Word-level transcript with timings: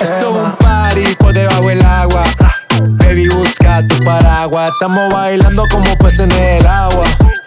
es 0.00 0.24
un 0.24 0.52
party 0.56 1.16
por 1.18 1.32
debajo 1.32 1.68
del 1.68 1.82
agua. 1.82 2.24
Baby, 2.82 3.28
busca 3.28 3.86
tu 3.86 3.98
paraguas. 4.04 4.72
Estamos 4.72 5.12
bailando 5.12 5.64
como 5.70 5.96
peces 5.98 6.20
en 6.20 6.32
el 6.32 6.66
agua. 6.66 7.04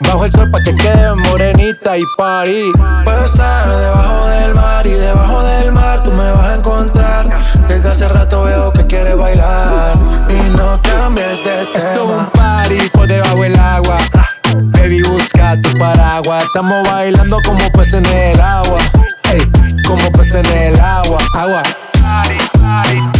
Bajo 0.00 0.24
el 0.24 0.32
sol 0.32 0.50
pa' 0.50 0.60
que 0.62 0.74
quede 0.74 1.14
morenita 1.14 1.96
y 1.96 2.04
party. 2.16 2.72
Puedo 3.04 3.24
estar 3.24 3.68
debajo 3.68 4.26
del 4.26 4.54
mar 4.54 4.86
y 4.86 4.92
debajo 4.92 5.42
del 5.42 5.72
mar 5.72 6.02
tú 6.02 6.10
me 6.12 6.30
vas 6.32 6.48
a 6.48 6.54
encontrar. 6.54 7.26
Desde 7.68 7.90
hace 7.90 8.08
rato 8.08 8.44
veo 8.44 8.72
que 8.72 8.86
quieres 8.86 9.16
bailar 9.16 9.96
y 10.28 10.56
no 10.56 10.80
cambies 10.82 11.28
de 11.44 11.66
tema. 11.66 11.78
Esto 11.78 12.04
es 12.04 12.18
un 12.18 12.26
party 12.26 12.90
por 12.92 13.06
debajo 13.06 13.42
del 13.42 13.56
agua. 13.56 13.98
Baby, 14.72 15.02
busca 15.02 15.60
tu 15.62 15.72
paraguas. 15.78 16.44
Estamos 16.44 16.82
bailando 16.88 17.36
como 17.46 17.70
peces 17.72 17.94
en 17.94 18.06
el 18.06 18.40
agua. 18.40 18.78
Ey, 19.30 19.40
como 19.86 20.10
peces 20.12 20.36
en 20.36 20.46
el 20.46 20.80
agua. 20.80 21.18
Agua. 21.36 21.62
Party, 22.02 22.36
party. 22.58 23.19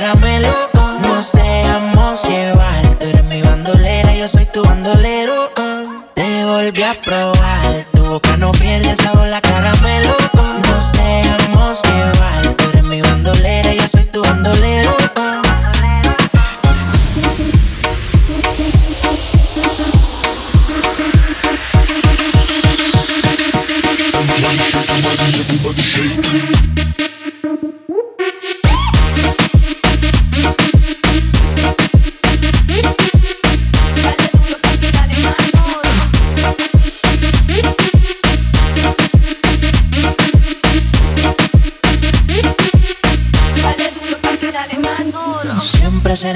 Caramelo. 0.00 0.48
Nos 1.02 1.32
dejamos 1.32 2.22
llevar. 2.24 2.98
Tú 2.98 3.06
eres 3.06 3.24
mi 3.24 3.42
bandolera, 3.42 4.14
yo 4.14 4.26
soy 4.26 4.46
tu 4.46 4.62
bandolero. 4.62 5.50
Te 6.14 6.44
volví 6.46 6.82
a 6.82 6.94
probar. 7.04 7.84
Tu 7.92 8.02
boca 8.04 8.36
no 8.38 8.50
pierde 8.52 8.96
sabor, 8.96 9.28
la 9.28 9.40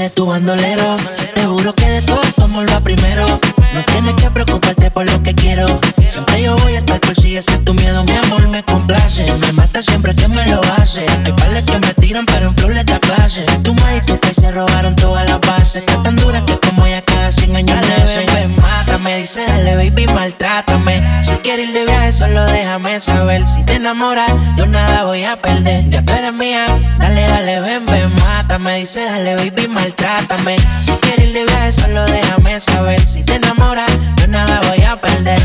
Seré 0.05 0.15
tu 0.15 0.27
bandolero. 0.27 0.99
Te 1.35 1.47
juro 1.47 1.75
que 1.75 1.89
de 1.89 2.03
todo 2.03 2.21
amor 2.43 2.71
va 2.71 2.79
primero. 2.81 3.27
No 3.73 3.83
tienes 3.87 4.15
que 4.15 4.31
preocuparte 4.31 4.91
por 4.91 5.11
lo 5.11 5.23
que 5.23 5.35
quiero. 5.35 5.67
Siempre 6.07 6.43
yo 6.43 6.57
voy 6.57 6.75
a 6.75 6.81
estar 6.81 7.01
por 7.01 7.15
si 7.17 7.39
ese 7.39 7.55
es 7.55 7.65
tu 7.65 7.73
miedo. 7.73 8.05
Mi 8.05 8.13
amor 8.13 8.47
me 8.49 8.63
complace. 8.63 9.25
Me 9.41 9.53
mata 9.53 9.81
siempre 9.81 10.15
que 10.15 10.29
me 10.29 10.47
lo 10.47 10.61
hace. 10.77 11.07
Hay 11.25 11.33
pales 11.33 11.63
que 11.63 11.79
me 11.79 11.95
tiran, 11.95 12.27
pero 12.27 12.49
en 12.49 12.55
flow 12.55 12.69
le 12.69 12.85
da 12.85 13.01
clase. 13.01 13.47
Tu 13.63 13.73
madre 13.75 13.97
y 13.97 14.01
tu 14.03 14.21
país 14.21 14.37
se 14.37 14.53
robaron 14.53 14.95
todas 14.95 15.27
las 15.27 15.41
bases. 15.41 15.77
Está 15.77 16.03
tan 16.03 16.17
dura 16.17 16.45
que 16.45 16.59
como 16.59 16.87
ya 16.87 17.01
cada 17.01 17.33
100 17.33 17.57
años 17.57 17.79
le 17.89 18.05
ven, 18.05 18.35
ven, 18.35 18.57
mátame. 18.61 19.05
Me 19.05 19.21
dice, 19.21 19.41
dale, 19.47 19.75
baby, 19.77 20.07
maltrátame. 20.07 21.03
Si 21.23 21.35
quieres 21.37 21.69
ir 21.69 21.75
de 21.75 21.87
solo 22.13 22.45
déjame 22.47 23.01
saber. 23.01 23.47
Si 23.47 23.63
te 23.65 23.75
enamoras, 23.75 24.31
yo 24.57 24.67
nada 24.67 25.05
voy 25.05 25.25
a 25.25 25.37
perder. 25.37 25.89
Ya 25.89 26.03
tú 26.03 26.13
eres 26.13 26.33
mía, 26.33 26.67
dale, 26.99 27.23
dale, 27.23 27.61
ven, 27.61 27.87
ven, 27.87 28.15
mátame. 28.17 28.79
Dice, 28.81 29.05
dale, 29.05 29.37
baby, 29.37 29.69
maltrátame. 29.69 30.57
Si 30.83 30.93
quieres 30.93 31.29
ir 31.29 31.49
de 31.49 31.73
solo 31.73 32.05
déjame 32.07 32.61
saber. 32.61 33.07
Si 33.07 33.23
te 33.23 33.37
enamoras, 33.37 33.91
yo 34.21 34.27
nada 34.27 34.61
voy 34.69 34.85
a 34.85 34.97
perder. 34.97 35.41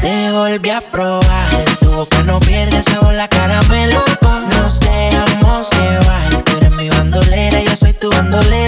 Te 0.00 0.32
volví 0.32 0.70
a 0.70 0.80
probar, 0.80 1.64
tu 1.80 1.90
boca 1.90 2.22
no 2.22 2.38
pierde 2.40 2.82
sabor, 2.82 3.14
la 3.14 3.28
caramelo. 3.28 4.02
Nos 4.56 4.80
dejamos 4.80 5.70
llevar, 5.70 6.42
tú 6.44 6.56
eres 6.56 6.70
mi 6.72 6.88
bandolera, 6.88 7.60
yo 7.62 7.74
soy 7.74 7.92
tu 7.94 8.10
bandolero. 8.10 8.67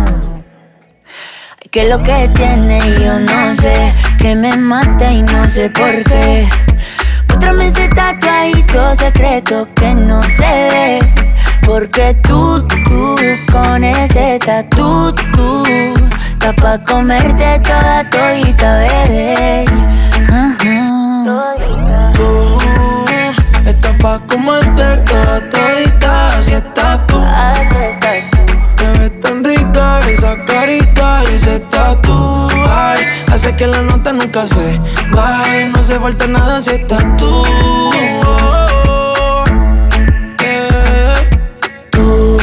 Que 1.71 1.87
lo 1.87 2.03
que 2.03 2.29
tiene 2.35 2.79
yo 2.99 3.17
no 3.17 3.55
sé, 3.55 3.93
que 4.17 4.35
me 4.35 4.57
mata 4.57 5.09
y 5.09 5.21
no 5.21 5.47
sé 5.47 5.69
por 5.69 6.03
qué. 6.03 6.49
Muéstrame 7.29 7.67
ese 7.67 7.87
tatuadito 7.87 8.93
secreto 8.93 9.69
que 9.75 9.95
no 9.95 10.21
se 10.21 10.41
ve. 10.41 10.99
Porque 11.65 12.13
tú, 12.27 12.67
tú, 12.67 13.15
con 13.49 13.85
ese 13.85 14.37
tatu, 14.39 15.15
tú, 15.33 15.63
está 16.33 16.51
pa' 16.51 16.77
comerte 16.83 17.61
toda 17.63 18.03
todita, 18.09 18.77
bebé. 18.79 19.63
Ajá. 20.27 21.23
Tú 22.13 22.57
estás 23.65 23.95
pa' 24.01 24.19
comerte 24.27 24.97
toda 25.05 25.39
todita, 25.49 26.37
así 26.37 26.51
estás 26.51 27.07
tú. 27.07 27.17
Así 27.17 27.75
estás 27.93 28.29
tú. 28.29 28.75
Te 28.75 28.97
ves 28.97 29.19
tan 29.21 29.41
rica 29.41 29.99
esa 30.09 30.35
carita 30.43 31.00
tatu 31.69 32.47
Ay, 32.69 33.05
hace 33.31 33.55
que 33.55 33.67
la 33.67 33.81
nota 33.81 34.13
nunca 34.13 34.45
se 34.47 34.79
baje 35.11 35.65
No 35.67 35.79
hace 35.79 35.99
falta 35.99 36.27
nada 36.27 36.61
si 36.61 36.71
estás 36.71 37.05
tú 37.17 37.43
Yeah. 40.39 41.13
Tú, 41.91 42.37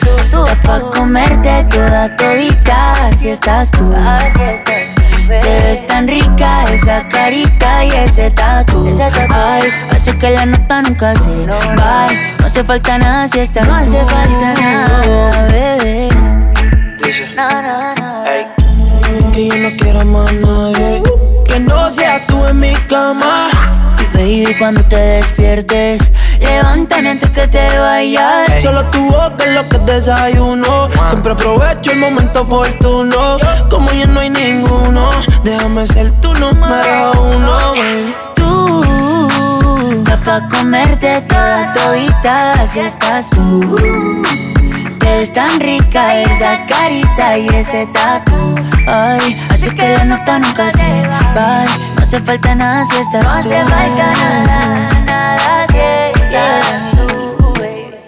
tú, 0.00 0.16
tú, 0.30 0.44
pa' 0.62 0.80
comerte 0.94 1.64
toda 1.70 2.14
todita, 2.16 3.06
así 3.06 3.30
estás 3.30 3.70
tú. 3.70 3.92
Así 3.94 4.40
estás 4.40 4.84
Te 5.28 5.60
ves 5.60 5.86
tan 5.86 6.06
rica 6.06 6.64
esa 6.72 7.06
carita 7.08 7.84
y 7.84 7.90
ese 7.90 8.30
tatu. 8.30 8.96
Ay, 9.30 9.70
hace 9.90 10.16
que 10.16 10.30
la 10.30 10.46
nota 10.46 10.82
nunca 10.82 11.14
se 11.16 11.46
va. 11.46 12.06
No 12.38 12.46
hace 12.46 12.64
falta 12.64 12.98
nada 12.98 13.28
si 13.28 13.40
estás 13.40 13.66
No 13.66 13.74
hace 13.74 14.04
falta 14.04 14.54
nada, 14.60 15.46
bebé. 15.48 16.08
No, 17.36 17.62
no, 17.62 17.94
no. 17.94 18.05
Que 19.36 19.48
yo 19.48 19.56
no 19.58 19.68
quiero 19.76 20.02
más 20.06 20.32
nadie 20.32 21.02
Que 21.44 21.60
no 21.60 21.90
seas 21.90 22.26
tú 22.26 22.42
en 22.46 22.58
mi 22.58 22.72
cama 22.88 23.50
Y 23.98 24.16
baby, 24.16 24.54
cuando 24.58 24.82
te 24.84 24.96
despiertes, 24.96 26.10
levántame 26.40 27.10
antes 27.10 27.28
que 27.28 27.46
te 27.46 27.78
vayas. 27.78 28.62
Solo 28.62 28.82
tu 28.86 29.04
boca 29.04 29.44
es 29.44 29.52
lo 29.52 29.68
que 29.68 29.76
desayuno 29.80 30.88
Siempre 31.08 31.32
aprovecho 31.32 31.90
el 31.92 31.98
momento 31.98 32.40
oportuno 32.40 33.36
Como 33.68 33.90
ya 33.90 34.06
no 34.06 34.20
hay 34.20 34.30
ninguno 34.30 35.10
Déjame 35.44 35.84
ser 35.84 36.10
tu 36.12 36.32
número 36.32 37.12
uno 37.20 37.72
baby. 37.72 38.14
Tú, 38.36 40.02
da 40.04 40.16
pa' 40.16 40.48
comerte 40.48 41.20
toda 41.28 41.74
todita, 41.74 42.52
así 42.52 42.80
estás 42.80 43.28
tú. 43.28 43.76
Te 45.16 45.20
ves 45.20 45.32
tan 45.32 45.60
rica 45.60 46.20
esa 46.20 46.66
carita 46.66 47.38
y 47.38 47.48
ese 47.48 47.86
tatu. 47.86 48.54
Ay, 48.86 49.34
hace 49.48 49.74
que 49.74 49.88
la 49.88 50.04
nota 50.04 50.38
nunca 50.38 50.70
se 50.70 51.08
va. 51.08 51.64
No 51.96 52.02
hace 52.02 52.20
falta 52.20 52.54
nada 52.54 52.84
si 52.84 53.00
estás 53.00 53.22
tú. 53.22 53.26
No 53.26 53.32
hace 53.32 53.64
falta 53.64 54.12
nada, 54.46 55.00
nada 55.06 55.66
si 55.70 55.78
estás 56.20 56.90
tú. 56.96 57.54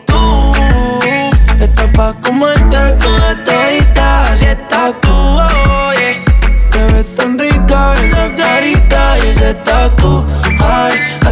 Tú 0.04 1.64
estás 1.64 1.88
pa' 1.96 2.12
comerte 2.20 2.76
toda 3.00 3.42
todita, 3.42 4.30
así 4.30 4.44
estás 4.44 4.92
tú, 5.00 5.10
oh, 5.10 5.92
yeah. 5.94 6.68
Te 6.68 6.92
ves 6.92 7.14
tan 7.14 7.38
rica 7.38 7.94
esa 8.04 8.34
carita 8.34 9.16
y 9.24 9.28
ese 9.28 9.54
tatu 9.54 10.26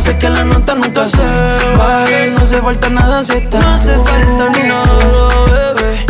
Hace 0.06 0.18
que 0.18 0.30
la 0.30 0.44
nota 0.44 0.76
nunca 0.76 1.08
se 1.08 1.18
baje 1.76 2.30
No 2.30 2.42
hace 2.44 2.62
falta 2.62 2.88
nada 2.88 3.24
si 3.24 3.32
estás 3.32 3.60
No 3.60 3.72
hace 3.72 3.96
falta 3.96 4.44
nada, 4.68 5.74
bebé. 5.74 6.06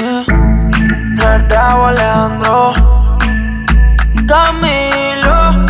Yeah. 0.00 0.24
Tardao 1.16 1.86
Alejandro. 1.86 2.72
Camilo. 4.26 5.66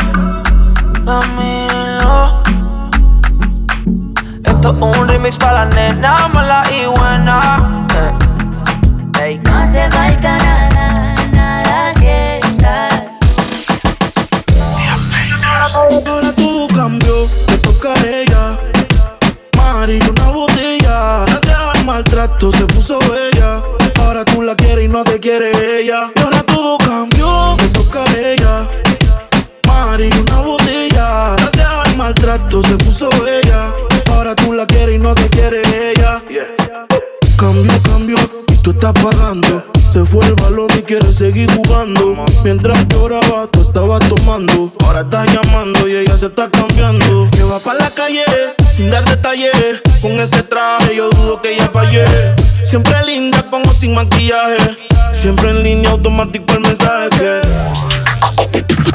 Camilo. 1.05 2.43
Esto 4.45 4.71
es 4.71 4.81
un 4.81 5.09
remix 5.09 5.37
para 5.37 5.67
la 5.67 5.67
nena 5.67 6.27
mala 6.29 6.63
y 6.73 6.87
buena. 6.87 7.39
Eh, 9.21 9.25
ey. 9.25 9.41
No 9.45 9.59
hace 9.59 9.91
falta 9.91 10.39
nada, 10.39 10.48
cambió, 16.99 17.27
te 17.47 17.59
toca 17.59 17.95
a 17.95 18.07
ella. 18.07 18.59
Mari, 19.57 19.99
una 20.11 20.29
botella. 20.29 21.25
Gracias 21.27 21.59
al 21.75 21.85
maltrato 21.85 22.53
se 22.53 22.65
puso 22.67 22.99
bella. 23.01 23.63
Ahora 24.01 24.25
tú 24.25 24.43
la 24.43 24.55
quieres 24.55 24.85
y 24.85 24.89
no 24.89 25.05
te 25.05 25.19
quiere 25.19 25.51
ella. 25.81 26.11
Y 26.15 26.21
ahora 26.21 26.43
todo 26.43 26.79
cambió, 26.79 27.57
te 27.59 27.69
toca 27.69 28.05
a 28.05 28.19
ella. 28.19 28.67
Mari, 29.67 30.11
una 30.21 30.41
botella. 30.41 31.37
Gracias 31.37 31.69
al 31.87 31.97
maltrato 31.97 32.63
se 32.63 32.77
puso 32.77 33.09
bella. 33.23 33.73
Ahora 34.11 34.35
tú 34.35 34.53
la 34.53 34.67
quieres 34.67 34.97
y 34.97 34.99
no 34.99 35.15
te 35.15 35.29
quiere 35.29 35.63
ella. 35.93 36.23
Cambio, 37.37 37.83
cambio, 37.83 38.17
y 38.49 38.57
tú 38.57 38.71
estás 38.71 38.93
pagando. 38.93 39.78
Se 39.91 40.05
fue 40.05 40.25
el 40.27 40.35
balón 40.35 40.69
y 40.79 40.83
quiere 40.83 41.13
seguir 41.13 41.51
jugando. 41.55 42.15
Mientras 42.45 42.87
lloraba, 42.89 43.47
tú 43.51 43.63
estabas 43.63 44.07
tomando. 44.09 44.73
Ahora 44.85 45.01
estás 45.01 45.27
llamando 45.33 45.89
y 45.89 45.97
ella 45.97 46.17
se 46.17 46.27
está 46.27 46.51
cambiando. 46.51 47.29
Que 47.31 47.43
va 47.43 47.59
para 47.59 47.81
la 47.81 47.91
calle 47.91 48.25
sin 48.71 48.91
dar 48.91 49.05
detalles. 49.05 49.83
Con 50.03 50.13
ese 50.13 50.43
traje 50.43 50.97
yo 50.97 51.09
dudo 51.11 51.41
que 51.41 51.55
ella 51.55 51.71
fallé. 51.73 52.05
Siempre 52.63 52.95
linda 53.07 53.49
con 53.51 53.67
o 53.67 53.73
sin 53.73 53.95
maquillaje. 53.95 54.77
Siempre 55.11 55.51
en 55.51 55.63
línea 55.63 55.91
automático 55.91 56.53
el 56.53 56.61
mensaje 56.61 57.09
que. 57.11 57.41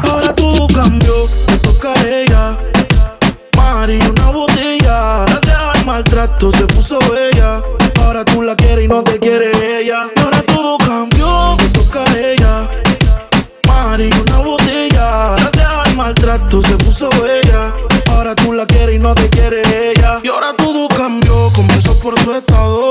Ahora 0.07 0.33
tú 0.35 0.67
cambió, 0.73 1.13
te 1.47 1.57
toca 1.57 1.91
a 1.91 2.07
ella. 2.07 2.57
Mari, 3.57 4.00
una 4.00 4.29
botella. 4.29 5.25
Gracias 5.25 5.57
al 5.75 5.85
maltrato 5.85 6.51
se 6.51 6.65
puso 6.67 7.00
bella. 7.00 7.62
Ahora 8.01 8.23
tú 8.23 8.41
la 8.41 8.55
quieres 8.55 8.85
y 8.85 8.88
no 8.88 9.03
te 9.03 9.19
Ahora 18.12 18.33
tú 18.36 18.53
la 18.53 18.65
quieres 18.65 18.95
y 18.95 19.00
no 19.00 19.13
te 19.13 19.29
quiere 19.29 19.62
ella. 19.91 20.19
Y 20.24 20.27
ahora 20.29 20.53
todo 20.55 20.88
cambió, 20.88 21.51
comenzó 21.53 22.00
por 22.00 22.15
tu 22.15 22.31
estado 22.33 22.82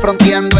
fronteando 0.00 0.59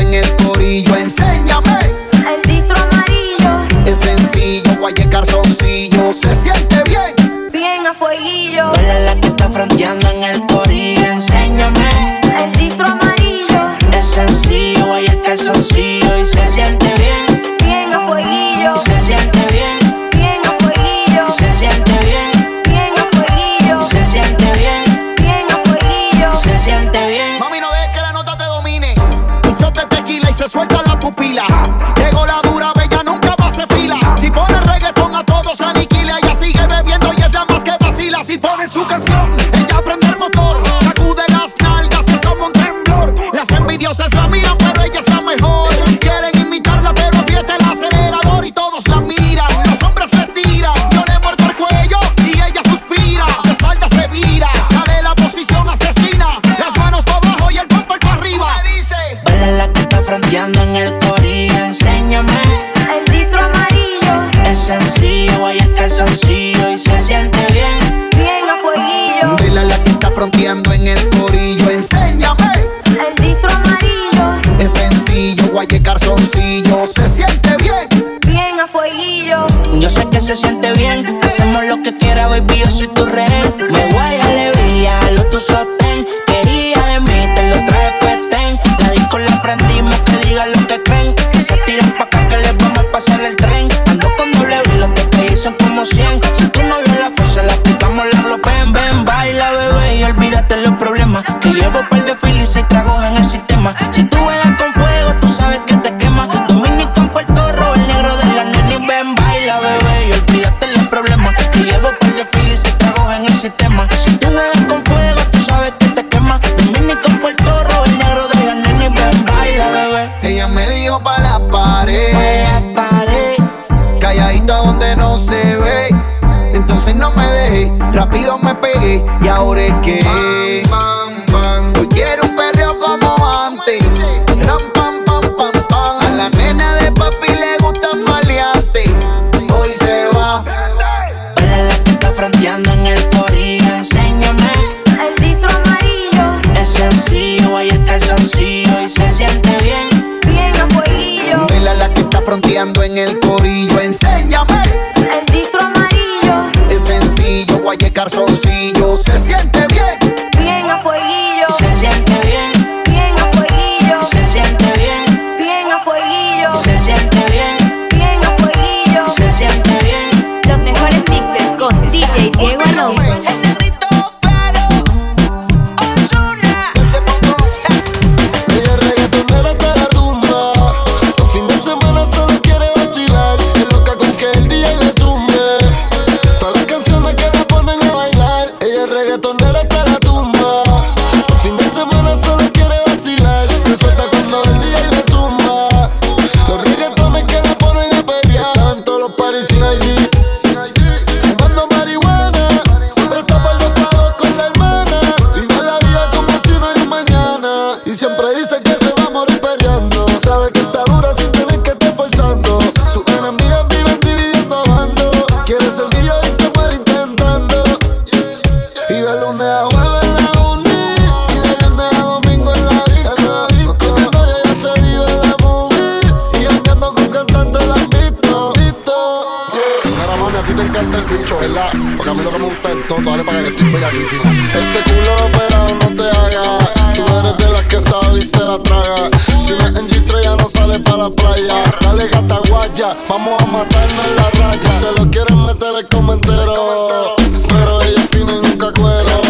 Ese 233.81 234.83
culo 234.85 235.15
operado 235.25 235.75
no 235.75 235.97
te 235.97 236.03
haga. 236.03 236.59
Tú 236.95 237.03
eres 237.17 237.39
de 237.39 237.51
las 237.51 237.63
que 237.63 237.81
sabe 237.81 238.19
y 238.19 238.27
se 238.27 238.39
la 238.39 238.59
traga. 238.59 239.09
Si 239.27 239.53
no 239.55 239.67
es 239.67 239.75
en 239.75 239.89
G3 239.89 240.23
ya 240.23 240.37
no 240.37 240.49
sale 240.51 240.79
para 240.81 241.05
la 241.05 241.11
playa. 241.11 241.65
Dale 241.81 242.09
gata 242.09 242.41
guaya, 242.51 242.95
vamos 243.09 243.41
a 243.41 243.47
matarnos 243.47 244.07
en 244.07 244.17
la 244.17 244.31
raya. 244.33 244.81
Se 244.81 245.01
lo 245.01 245.11
quieren 245.11 245.47
meter 245.47 245.75
el 245.79 245.89
comentero. 245.89 247.17
Pero 247.49 247.81
ella 247.81 248.03
fina 248.13 248.33
y 248.33 248.47
nunca 248.47 248.71
cuero. 248.71 249.23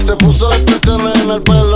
Se 0.00 0.14
puso 0.14 0.52
expresiones 0.52 1.20
en 1.20 1.30
el 1.32 1.42
pelo. 1.42 1.67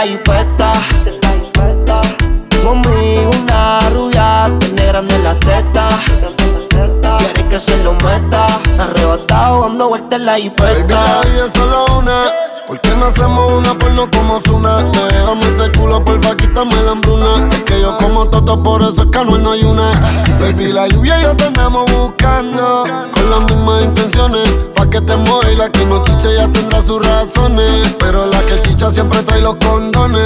La 0.00 0.06
jipeta. 0.06 0.72
Conmigo 2.64 3.30
una 3.42 3.90
rubia 3.90 4.50
tiene 4.58 4.86
grande 4.86 5.18
la 5.18 5.34
teta. 5.34 5.88
Quiere 7.18 7.48
que 7.48 7.60
se 7.60 7.76
lo 7.84 7.92
meta. 7.92 8.60
Arrebatado 8.78 9.62
dando 9.62 9.88
vueltas 9.88 10.18
en 10.18 10.26
la 10.26 10.32
Baby, 10.32 10.42
jipeta. 10.44 10.94
la 10.94 11.20
vida 11.28 11.46
es 11.46 11.52
solo 11.52 11.84
una. 11.98 12.49
¿Por 12.70 12.80
qué 12.82 12.94
no 12.94 13.06
hacemos 13.06 13.52
una 13.52 13.76
porno 13.76 14.08
como 14.12 14.40
Zuna? 14.42 14.84
Déjame 14.84 15.44
ese 15.48 15.72
culo, 15.72 16.04
porfa, 16.04 16.36
quítame 16.36 16.72
la 16.84 16.92
hambruna. 16.92 17.48
Es 17.50 17.64
que 17.64 17.80
yo 17.80 17.98
como 17.98 18.28
toto, 18.28 18.62
por 18.62 18.80
eso 18.84 19.02
es 19.02 19.10
que 19.10 19.18
Anuel 19.18 19.42
no 19.42 19.50
hay 19.50 19.64
una. 19.64 19.90
Baby, 20.38 20.72
la 20.72 20.86
lluvia 20.86 21.18
y 21.18 21.22
yo 21.24 21.34
te 21.34 21.46
andamos 21.46 21.90
buscando. 21.90 22.84
Con 23.12 23.28
las 23.28 23.40
mismas 23.40 23.82
intenciones. 23.82 24.48
Pa' 24.76 24.88
que 24.88 25.00
te 25.00 25.16
mueva 25.16 25.50
y 25.50 25.56
la 25.56 25.68
que 25.68 25.84
no 25.84 26.00
chiche 26.04 26.32
ya 26.32 26.46
tendrá 26.46 26.80
sus 26.80 27.04
razones. 27.04 27.92
Pero 27.98 28.26
la 28.26 28.38
que 28.46 28.60
chicha 28.60 28.88
siempre 28.88 29.20
trae 29.24 29.40
los 29.40 29.56
condones. 29.56 30.22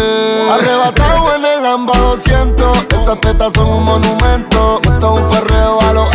Arrebatado 0.52 1.37
en 1.37 1.46
el 1.46 1.62
Lamba 1.62 1.96
200. 1.96 2.76
Esas 2.90 3.20
tetas 3.22 3.54
son 3.54 3.68
un 3.68 3.85
monumento. 3.85 4.83
Esto 4.83 5.14
es 5.14 5.22
un 5.22 5.28
perreo 5.30 5.80
a 5.80 5.92
los 5.94 6.14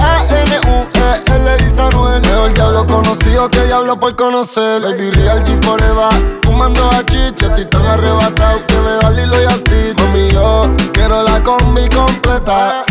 A-N-U-E-L, 1.39 1.57
dice 1.63 1.81
Anuel. 1.81 2.21
Mejor 2.21 2.53
diablo 2.53 2.85
conocido 2.87 3.49
que 3.49 3.65
diablo 3.65 3.99
por 3.99 4.15
conocer. 4.15 4.81
Baby, 4.81 5.11
real 5.11 5.43
G 5.43 5.63
forever. 5.63 6.39
Fumando 6.43 6.89
a 6.89 7.03
chicha, 7.05 7.53
tan 7.69 7.85
arrebatado 7.85 8.65
que 8.67 8.75
me 8.75 8.91
da 9.01 9.11
Lilo 9.11 9.41
y 9.41 9.45
Asti. 9.45 9.93
Mami, 9.97 10.29
yo 10.31 10.67
quiero 10.93 11.23
la 11.23 11.41
combi 11.43 11.87
completa. 11.89 12.83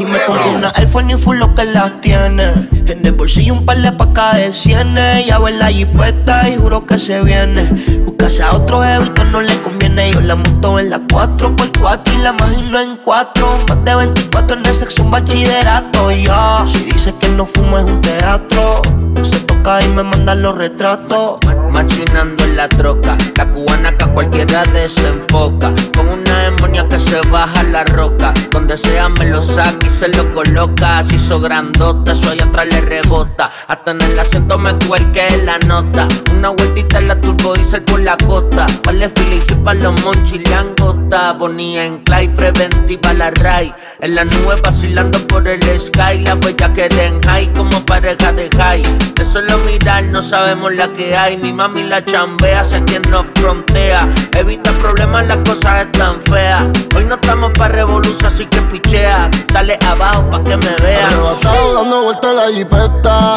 Y 0.00 0.04
me 0.06 0.18
pongo 0.20 0.56
una 0.56 0.72
Air 0.76 0.88
Force 0.88 1.18
full 1.18 1.36
lo 1.36 1.54
que 1.54 1.66
las 1.66 2.00
tiene. 2.00 2.68
En 2.86 3.04
el 3.04 3.12
bolsillo 3.12 3.52
un 3.52 3.66
par 3.66 3.76
de 3.82 3.92
pacas 3.92 4.34
de 4.34 4.50
cienes. 4.50 5.26
Ya 5.26 5.36
en 5.36 5.58
la 5.58 5.66
jipeta 5.66 6.48
y 6.48 6.56
juro 6.56 6.86
que 6.86 6.98
se 6.98 7.20
viene. 7.20 7.68
Buscase 8.06 8.42
a 8.42 8.54
otro 8.54 8.80
jevito 8.82 9.24
no 9.24 9.42
le 9.42 9.60
conviene. 9.60 10.10
Yo 10.12 10.22
la 10.22 10.36
monto 10.36 10.78
en 10.78 10.88
la 10.88 11.00
4x4 11.00 12.14
y 12.14 12.22
la 12.22 12.30
imagino 12.30 12.80
en 12.80 12.96
4. 12.96 13.64
Más 13.68 13.84
de 13.84 13.94
24 13.94 14.56
en 14.56 14.64
el 14.64 14.74
sexo, 14.74 15.02
un 15.02 15.10
bachillerato. 15.10 16.10
Ya, 16.12 16.64
si 16.66 16.78
dice 16.78 17.14
que 17.20 17.28
no 17.28 17.44
fumo 17.44 17.76
es 17.76 17.84
un 17.84 18.00
teatro. 18.00 18.80
Se 19.22 19.38
toca 19.40 19.59
y 19.82 19.88
me 19.88 20.02
mandan 20.02 20.42
los 20.42 20.56
retratos. 20.56 21.38
Machinando 21.70 22.44
en 22.44 22.56
la 22.56 22.68
troca, 22.68 23.16
la 23.36 23.46
cubana 23.50 23.96
que 23.96 24.04
a 24.04 24.08
cualquiera 24.08 24.64
desenfoca. 24.64 25.72
Con 25.94 26.08
una 26.08 26.38
demonia 26.38 26.88
que 26.88 26.98
se 26.98 27.20
baja 27.30 27.62
la 27.64 27.84
roca. 27.84 28.32
Donde 28.50 28.76
sea 28.76 29.08
me 29.08 29.26
lo 29.26 29.42
saca 29.42 29.86
y 29.86 29.90
se 29.90 30.08
lo 30.08 30.32
coloca. 30.32 30.98
Así 30.98 31.16
hizo 31.16 31.40
grandote, 31.40 32.12
eso 32.12 32.30
allá 32.30 32.44
atrás 32.44 32.66
le 32.68 32.80
rebota. 32.80 33.50
Hasta 33.68 33.92
en 33.92 34.00
el 34.00 34.18
acento 34.18 34.58
me 34.58 34.74
cuelque 34.86 35.42
la 35.44 35.58
nota. 35.60 36.08
Una 36.34 36.50
vueltita 36.50 36.98
en 36.98 37.08
la 37.08 37.20
turbo 37.20 37.54
diesel 37.54 37.82
por 37.82 38.00
la 38.00 38.16
costa. 38.16 38.66
Vale 38.84 39.08
filigi 39.10 39.54
pa' 39.56 39.74
los 39.74 40.00
monchis 40.02 40.40
y 40.40 40.44
langota. 40.50 41.32
Bonía 41.34 41.84
en 41.84 41.98
clay, 41.98 42.28
preventiva 42.28 43.12
la 43.12 43.30
ray. 43.30 43.72
En 44.00 44.14
la 44.14 44.24
nube 44.24 44.60
vacilando 44.62 45.18
por 45.28 45.46
el 45.46 45.62
sky. 45.78 46.18
La 46.24 46.34
huella 46.34 46.72
que 46.72 46.88
den 46.88 47.22
high 47.22 47.52
como 47.52 47.84
pareja 47.86 48.32
de 48.32 48.48
high. 48.56 48.82
De 49.14 49.24
solo 49.50 49.64
mirar 49.64 50.04
no 50.04 50.22
sabemos 50.22 50.74
la 50.74 50.88
que 50.88 51.16
hay. 51.16 51.36
Mi 51.36 51.52
mami 51.52 51.82
la 51.84 52.04
chambea, 52.04 52.64
sé 52.64 52.82
quien 52.84 53.02
nos 53.10 53.26
frontea. 53.34 54.08
Evita 54.36 54.70
problemas, 54.72 55.26
las 55.26 55.38
cosas 55.38 55.86
están 55.86 56.20
feas. 56.22 56.64
Hoy 56.96 57.04
no 57.04 57.14
estamos 57.16 57.50
pa' 57.58 57.68
revolución, 57.68 58.26
así 58.26 58.46
que 58.46 58.60
pichea. 58.62 59.30
Dale 59.52 59.78
abajo 59.86 60.30
pa' 60.30 60.42
que 60.44 60.56
me 60.56 60.74
vean. 60.82 61.06
Arrebatado 61.06 61.74
dando 61.74 62.02
vueltas 62.02 62.30
en 62.30 62.36
la 62.36 62.48
jipeta. 62.48 63.34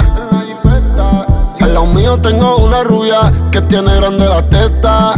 Al 1.62 1.73
lado 1.73 1.86
mío 1.88 2.19
tengo 2.19 2.58
una 2.58 2.84
rubia 2.84 3.32
que 3.52 3.62
tiene 3.62 3.95
grande 3.95 4.28
la 4.28 4.47
teta. 4.49 5.13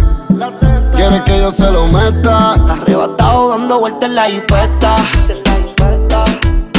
Quiere 0.95 1.23
que 1.23 1.39
yo 1.39 1.51
se 1.51 1.69
lo 1.71 1.87
meta. 1.87 2.53
Arrebatado 2.53 3.49
dando 3.49 3.79
vueltas 3.79 4.09
en 4.09 4.15
la 4.15 4.25
jipeta. 4.25 4.95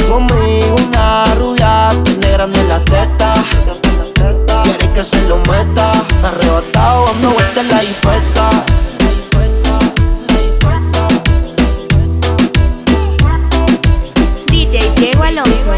Conmigo 0.09 0.75
una 0.87 1.35
rubia 1.35 1.89
tiene 2.03 2.31
grande 2.31 2.63
la 2.63 2.79
teta. 2.79 3.76
Que 4.97 5.05
se 5.05 5.21
lo 5.27 5.37
meta. 5.37 5.91
Arrebatado 6.23 7.05
dando 7.05 7.29
vueltas 7.29 7.57
en 7.57 7.69
la 7.69 7.79
jipeta. 7.81 8.65
DJ 14.47 14.91
Diego 14.95 15.23
Alonso. 15.23 15.75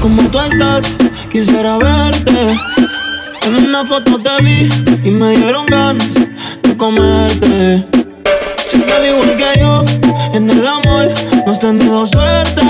Como 0.00 0.22
tú 0.30 0.40
estás, 0.40 0.86
quisiera 1.30 1.76
verte. 1.76 2.56
En 3.42 3.66
una 3.68 3.84
foto 3.84 4.18
te 4.18 4.42
vi 4.42 4.70
y 5.06 5.10
me 5.10 5.36
dieron 5.36 5.66
ganas 5.66 6.14
de 6.62 6.76
comerte. 6.78 7.86
Siempre 8.70 8.94
al 8.94 9.06
igual 9.06 9.36
que 9.36 9.60
yo, 9.60 9.84
en 10.32 10.48
el 10.48 10.66
amor 10.66 11.10
no 11.44 11.52
has 11.52 11.58
tenido 11.58 12.06
suerte. 12.06 12.62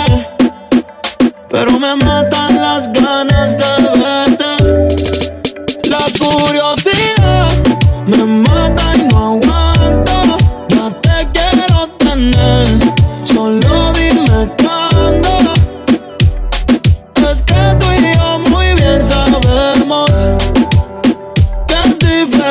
Pero 1.48 1.78
me 1.78 1.94
matan 1.94 2.43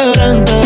quebranta 0.03 0.62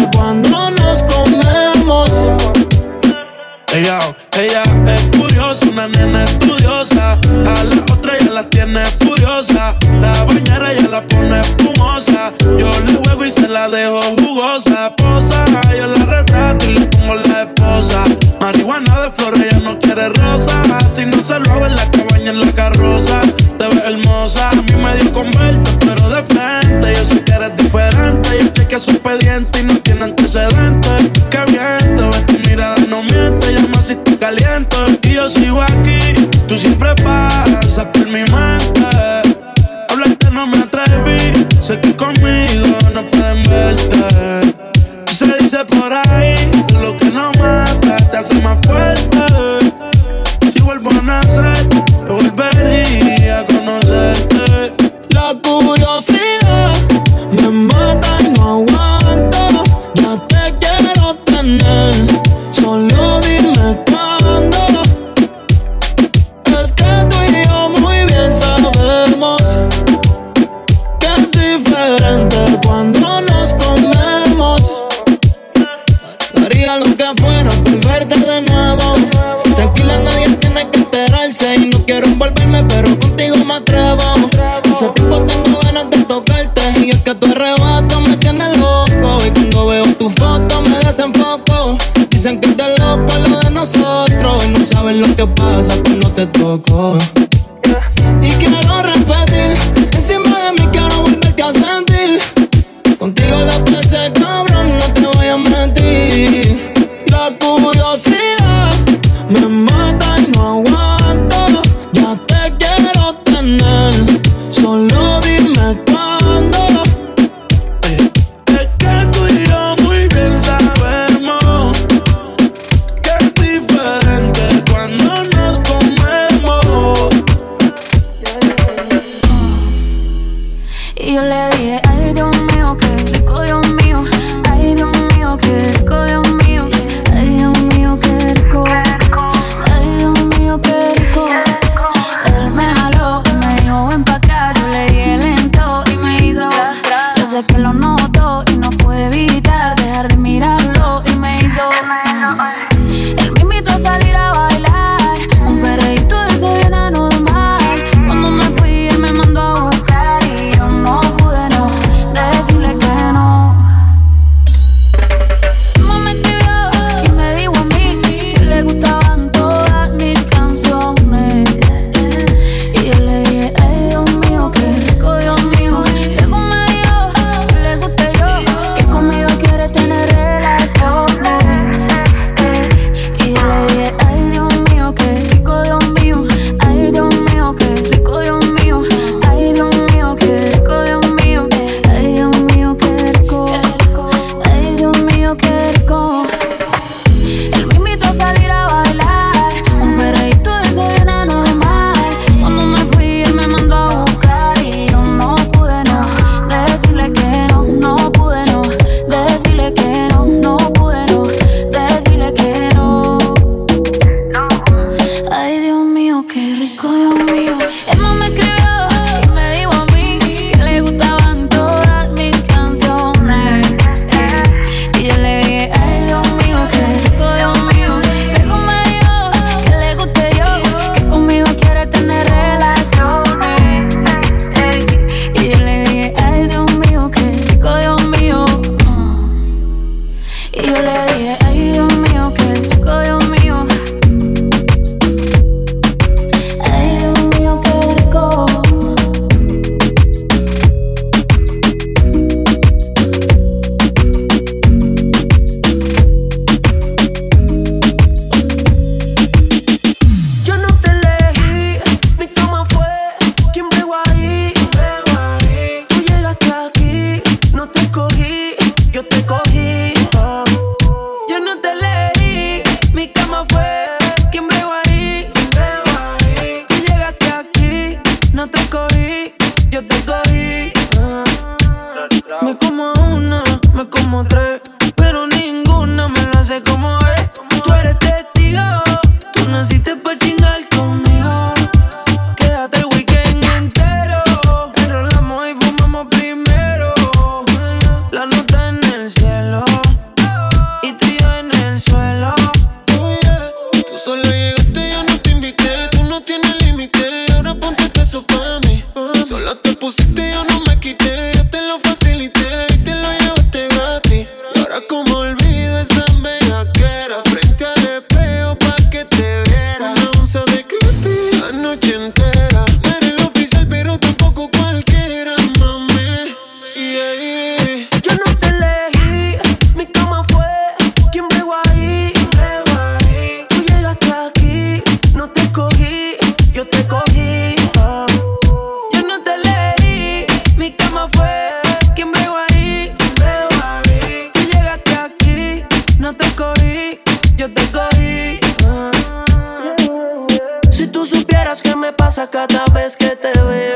Si 350.88 350.94
tú 350.94 351.06
supieras 351.06 351.62
qué 351.62 351.76
me 351.76 351.92
pasa 351.92 352.30
cada 352.30 352.64
vez 352.74 352.96
que 352.96 353.14
te 353.18 353.38
veo. 353.42 353.67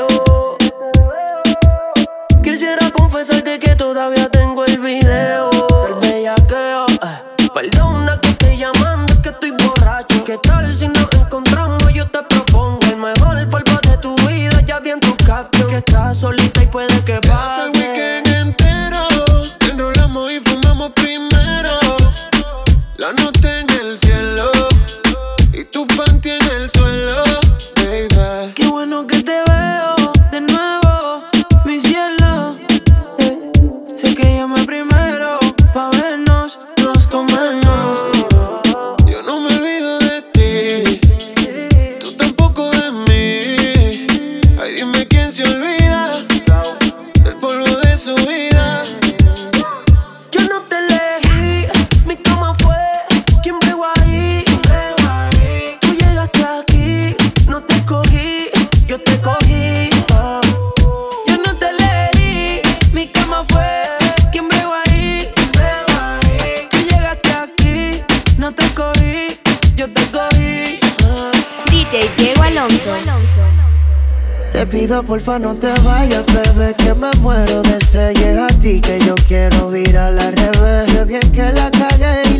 Porfa 75.00 75.40
no 75.40 75.56
te 75.56 75.72
vayas, 75.84 76.26
bebé, 76.26 76.74
que 76.76 76.94
me 76.94 77.10
muero 77.22 77.62
de 77.64 77.80
sed. 77.86 78.14
Llega 78.16 78.48
a 78.48 78.50
ti 78.50 78.82
que 78.82 79.00
yo 79.00 79.16
quiero 79.28 79.70
virar 79.70 80.12
al 80.20 80.34
revés. 80.34 80.90
Sé 80.92 81.06
bien 81.06 81.32
que 81.32 81.44
la 81.54 81.72
calle 81.72 82.31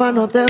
Te 0.00 0.06
pido 0.06 0.10
porfa 0.10 0.12
no 0.12 0.28
te 0.28 0.49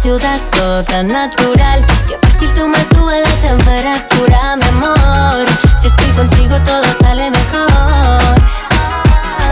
ciudad, 0.00 0.40
todo 0.52 0.82
tan 0.84 1.08
natural. 1.08 1.84
Qué 2.08 2.16
fácil 2.26 2.48
tú 2.54 2.66
me 2.68 2.82
subes 2.84 3.22
la 3.28 3.48
temperatura, 3.48 4.56
mi 4.56 4.64
amor. 4.64 5.46
Si 5.80 5.88
estoy 5.88 6.08
contigo 6.16 6.56
todo 6.64 6.82
sale 6.98 7.30
mejor. 7.30 8.34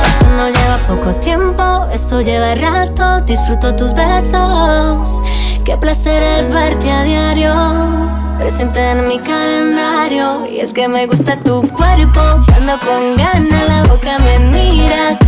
Esto 0.06 0.30
no 0.38 0.48
lleva 0.48 0.78
poco 0.88 1.14
tiempo, 1.16 1.86
esto 1.92 2.22
lleva 2.22 2.54
rato. 2.54 3.20
Disfruto 3.26 3.76
tus 3.76 3.92
besos. 3.92 5.20
Qué 5.66 5.76
placer 5.76 6.22
es 6.22 6.50
verte 6.50 6.90
a 6.90 7.02
diario. 7.02 8.38
Presente 8.38 8.92
en 8.92 9.06
mi 9.06 9.18
calendario. 9.18 10.46
Y 10.46 10.60
es 10.60 10.72
que 10.72 10.88
me 10.88 11.06
gusta 11.06 11.36
tu 11.36 11.60
cuerpo. 11.68 12.22
Cuando 12.46 12.80
con 12.80 13.16
ganas 13.18 13.68
la 13.68 13.82
boca 13.82 14.18
me 14.18 14.38
miras. 14.38 15.27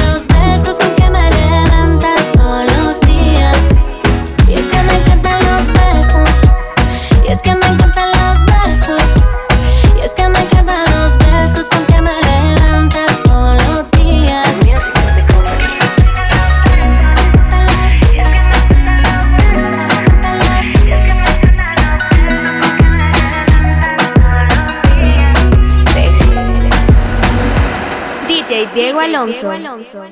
DJ 29.25 29.33
Diego 29.33 29.51
Alonso. 29.51 30.10